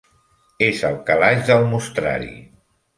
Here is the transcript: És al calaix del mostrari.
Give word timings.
És 0.69 0.81
al 0.89 0.97
calaix 1.11 1.47
del 1.53 1.69
mostrari. 1.77 2.37